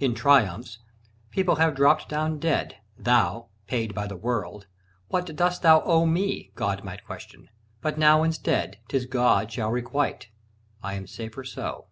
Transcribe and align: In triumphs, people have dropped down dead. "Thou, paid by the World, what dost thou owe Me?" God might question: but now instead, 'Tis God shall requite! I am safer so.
In 0.00 0.12
triumphs, 0.12 0.78
people 1.30 1.54
have 1.54 1.76
dropped 1.76 2.08
down 2.08 2.40
dead. 2.40 2.78
"Thou, 2.98 3.46
paid 3.68 3.94
by 3.94 4.08
the 4.08 4.16
World, 4.16 4.66
what 5.06 5.26
dost 5.36 5.62
thou 5.62 5.82
owe 5.82 6.04
Me?" 6.04 6.50
God 6.56 6.82
might 6.82 7.04
question: 7.04 7.48
but 7.80 7.96
now 7.96 8.24
instead, 8.24 8.78
'Tis 8.88 9.06
God 9.06 9.52
shall 9.52 9.70
requite! 9.70 10.30
I 10.82 10.94
am 10.94 11.06
safer 11.06 11.44
so. 11.44 11.86